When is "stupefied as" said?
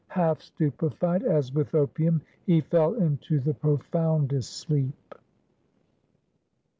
0.41-1.53